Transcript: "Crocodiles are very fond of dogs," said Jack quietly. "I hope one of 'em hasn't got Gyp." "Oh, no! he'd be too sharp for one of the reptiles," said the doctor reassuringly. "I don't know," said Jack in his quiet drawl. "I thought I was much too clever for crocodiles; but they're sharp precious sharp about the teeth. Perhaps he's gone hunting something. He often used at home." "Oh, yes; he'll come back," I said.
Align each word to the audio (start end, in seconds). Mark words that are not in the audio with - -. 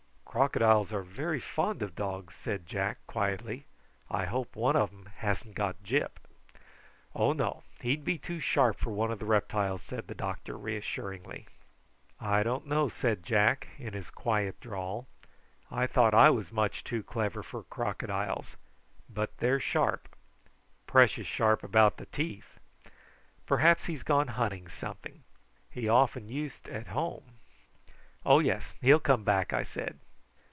"Crocodiles 0.33 0.93
are 0.93 1.01
very 1.03 1.41
fond 1.41 1.81
of 1.81 1.93
dogs," 1.93 2.35
said 2.35 2.65
Jack 2.65 2.99
quietly. 3.05 3.65
"I 4.09 4.23
hope 4.23 4.55
one 4.55 4.77
of 4.77 4.89
'em 4.93 5.09
hasn't 5.17 5.55
got 5.55 5.83
Gyp." 5.83 6.19
"Oh, 7.13 7.33
no! 7.33 7.63
he'd 7.81 8.05
be 8.05 8.17
too 8.17 8.39
sharp 8.39 8.79
for 8.79 8.91
one 8.91 9.11
of 9.11 9.19
the 9.19 9.25
reptiles," 9.25 9.81
said 9.81 10.07
the 10.07 10.15
doctor 10.15 10.57
reassuringly. 10.57 11.47
"I 12.21 12.43
don't 12.43 12.65
know," 12.65 12.87
said 12.87 13.25
Jack 13.25 13.67
in 13.77 13.91
his 13.91 14.09
quiet 14.09 14.57
drawl. 14.61 15.05
"I 15.69 15.85
thought 15.85 16.13
I 16.13 16.29
was 16.29 16.49
much 16.49 16.85
too 16.85 17.03
clever 17.03 17.43
for 17.43 17.63
crocodiles; 17.63 18.55
but 19.09 19.35
they're 19.39 19.59
sharp 19.59 20.15
precious 20.87 21.27
sharp 21.27 21.61
about 21.61 21.97
the 21.97 22.05
teeth. 22.05 22.57
Perhaps 23.45 23.87
he's 23.87 24.01
gone 24.03 24.29
hunting 24.29 24.69
something. 24.69 25.23
He 25.69 25.89
often 25.89 26.29
used 26.29 26.69
at 26.69 26.87
home." 26.87 27.35
"Oh, 28.25 28.39
yes; 28.39 28.75
he'll 28.79 28.97
come 29.01 29.25
back," 29.25 29.51
I 29.51 29.63
said. 29.63 29.99